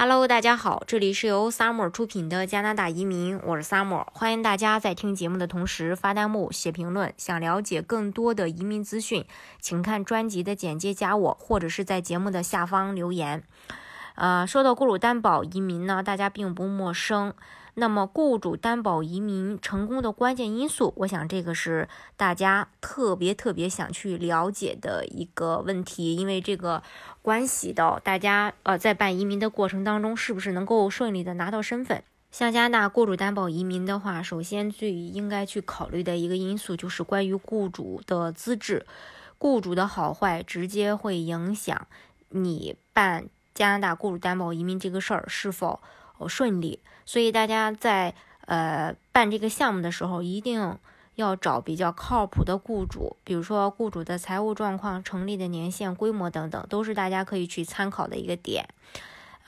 [0.00, 7.12] Hello，大家好，这里是由 Summer 出品的加拿大移民，我是 Summer，欢迎大家在听节目的同时发弹幕、写评论。
[7.16, 9.24] 想了解更多的移民资讯，
[9.60, 13.42] 请看专辑的简介加我，或者是在节目的下方留言。
[14.14, 17.34] 呃，说到雇主担保移民呢，大家并不陌生。
[17.80, 26.82] 那么，雇主担保移民成功的关键因素，我想这个是大家特别特别想去了解的一个问题，因为这个
[27.22, 32.02] 关系到大家呃在办移民的过程当中是不是能够顺利的拿到身份。
[32.32, 38.84] 像加拿大雇主担保移民的话，首先最应该去考虑的一个因素就是关于雇主的资质，
[39.38, 41.86] 雇主的好坏直接会影响
[42.30, 45.78] 你办加拿大雇主担保移民这个事儿是否。
[46.26, 48.14] 顺利，所以大家在
[48.46, 50.78] 呃办这个项目的时候，一定
[51.14, 58.68] 要找比较靠谱的雇主，比如说雇主的财务状况、成立的年限、规模等等，都是大家可以去参考的一个点。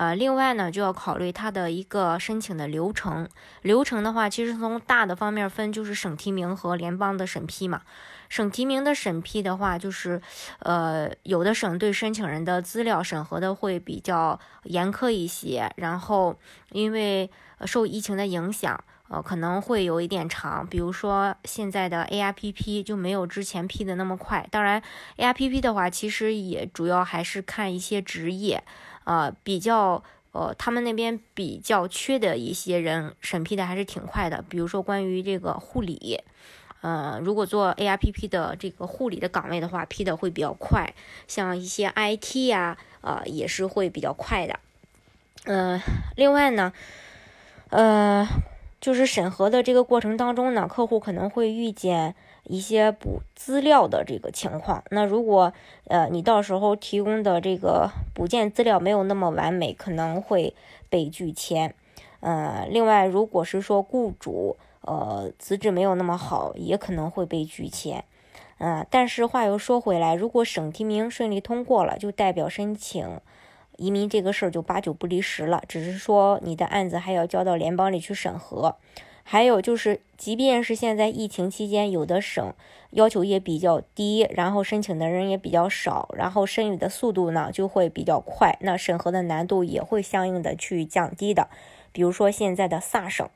[0.00, 3.28] 呃，另外呢，就要考虑它的一个申请的流程。
[3.60, 7.82] 流程的话，其实从大的方面分，就是省提名和联邦的审批嘛。
[8.30, 10.22] 省提名的审批的话，就是
[10.60, 15.70] 呃，有的省对申请人的资料审核的会比较严苛一些。
[15.76, 16.34] 然后，
[16.70, 17.30] 因为
[17.66, 20.66] 受疫情的影响，呃，可能会有一点长。
[20.66, 24.48] 比如说，现在的 ARPP 就没有之前批的那么快。
[24.50, 24.80] 当然
[25.18, 28.64] ，ARPP 的话，其实也主要还是看一些职业。
[29.04, 34.44] 呃，比较呃，他们那边比较缺的一些人审批的还是挺快的。
[34.48, 36.20] 比如说关于这个护理，
[36.82, 40.94] 呃，如果做 ARPP 的这个护理的岗位的话，批的会比较快。
[41.26, 44.58] 像一些 IT 呀，呃，也是会比较快的。
[45.44, 45.80] 嗯，
[46.16, 46.72] 另外呢，
[47.70, 48.28] 呃，
[48.80, 52.14] 就是审核的这个过程当中呢，客户可能会遇见。
[52.44, 55.52] 一些补资料的这个情况，那如果
[55.86, 60.54] 呃你到时候提供的这个补件资料没有那么完美，可能会
[60.88, 61.74] 被拒签。
[62.20, 68.04] 呃，另外如果是说雇主呃资质没有那么好，也可能会被拒签。
[68.58, 73.20] 嗯，但是话又说回来，如果省提名顺利通过了，就代表申请
[73.78, 78.76] 移民这个事儿就八九不离十了，只是说你的案子还要交到联邦里去审核。
[79.32, 82.52] 还有就是，即便是现在疫情期间，有的省
[82.90, 91.48] 要求也比较低，然后申请的人也比较少，然后审理的速度呢就会比较快，那审核的难度也会相应的去降低的。
[91.92, 93.30] 比如说现在的萨省，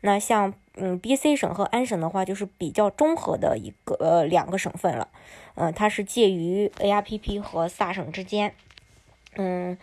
[0.00, 5.08] 那像嗯 BC 省和安省的话，就是比较综合的一个呃两个省份了，
[5.56, 8.54] 嗯，它是介于 ARPP 和萨省之间，
[9.36, 9.76] 嗯，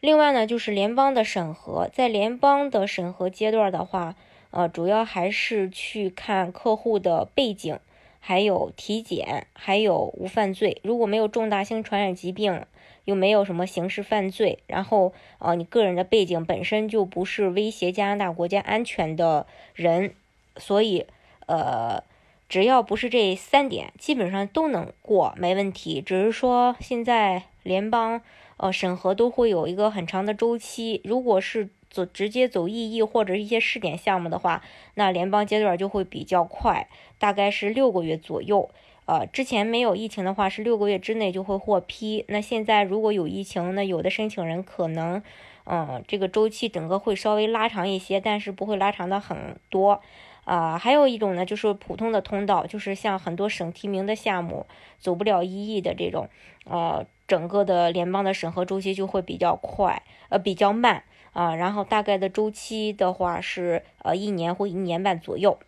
[0.00, 4.14] 另外呢就是联邦的审核，在联邦的审核阶段的话。
[4.50, 7.78] 呃，主要还是去看客户的背景，
[8.18, 10.80] 还有体检，还有无犯罪。
[10.82, 12.64] 如果没有重大性传染疾病，
[13.04, 20.14] 又没有什么刑事犯罪，然后呃，你个人的背景本身就不是威胁加拿大国家安全的人，
[20.56, 21.06] 所以
[21.46, 22.02] 呃，
[22.48, 26.02] 只要不是这三点，基本上都能过，没问题。
[26.02, 28.20] 只是说现在联邦
[28.56, 31.68] 呃审核都会有一个很长的周期，如果是。
[31.90, 34.62] 走直接走 EE 或者一些试点项目的话，
[34.94, 38.70] 那联邦阶段就会比较快，大概是六个月左右。
[39.06, 42.24] 呃，之前没有疫情的话是六个月之内就会获批。
[42.28, 45.20] 那现在如果有疫情，那有的申请人可能，
[45.64, 50.00] 嗯，这个周期整个会稍微拉长一些，但是不会拉长的很多。
[50.44, 54.66] 啊，还有一种呢，就是普通的通道，就是像很多省提名的项目
[54.98, 56.28] 走不了 EE 的这种，
[56.64, 61.02] 呃，整个的联邦的审核周期就会比较快，呃，比较慢。
[61.32, 65.58] 啊，然后大概的周期的话是呃一年或一年半左右，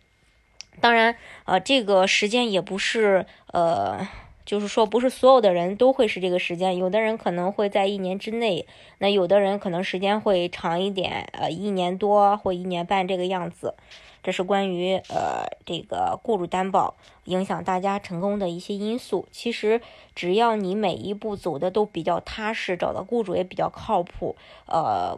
[0.81, 1.15] 当然
[1.45, 4.07] 呃这个时间也不是呃
[4.45, 13.75] 就是说不是所有的人都会是这个时间，有的人可能会在一年之内，那有的人可能时间会长一点，呃一年多或一年半这个样子。
[14.21, 19.27] 这是关于呃这个雇主担保影响大家成功的一些因素。
[19.31, 19.81] 其实
[20.15, 24.35] 只要你每一步走的都比较踏实，找到雇主也比较靠谱，
[24.65, 25.17] 呃。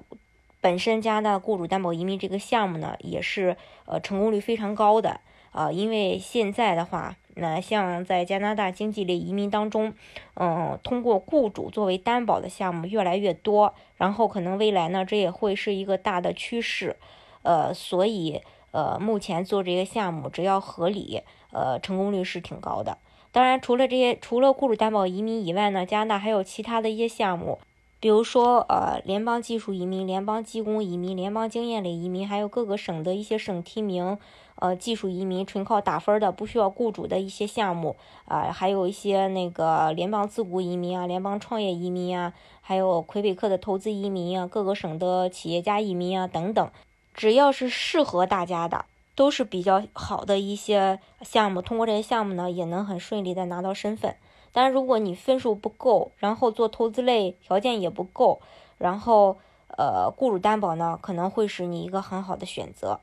[0.65, 5.19] 本身加拿大雇主担保移民这个项目呢，也是呃成功率非常高的
[5.51, 9.93] 啊，因为现在的话，那像在加拿大经济类移民当中，
[10.33, 16.95] 嗯，通过雇主作为担保的项目越来越多，然后可能未来呢，这也会是一个大的趋势，
[17.43, 18.41] 呃，所以
[18.71, 21.21] 呃，目前做这个项目只要合理，
[21.51, 22.97] 呃，成功率是挺高的。
[23.31, 27.59] 当然，除了这些，除了雇主担保移民以外呢，加拿大还有其他的一些项目。
[28.05, 34.19] 比如说，呃，联邦技术移民、联邦技工移民、联邦经验类移民，还有各个省的一些省提名，
[34.57, 42.31] 呃，技术移民纯靠打分的，不需要雇主的一些项目啊，还有一些那个联邦自雇移民啊、联邦创业移民啊，
[42.61, 46.69] 还有魁北克的投资移民啊，各个省的企业家移民啊等等，
[47.15, 48.85] 只要是适合大家的，
[49.15, 51.59] 都是比较好的一些项目。
[51.59, 54.15] 通过这些项目呢，也能很顺利的拿到身份。
[54.57, 58.39] 但如果你分数不够，然后做投资类条件也不够，
[58.77, 59.37] 然后
[59.67, 63.01] 呃雇主担保呢，可能会是你一个很好的选择。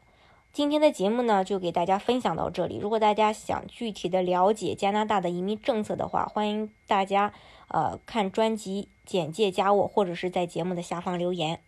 [0.51, 2.79] 今天的节目呢，就给大家分享到这里。
[2.79, 7.35] 如果大家想具体的了解加拿大的移民政策的话，欢迎大家
[7.69, 11.61] 呃看专辑简介加我，或者是在节目的下方留言。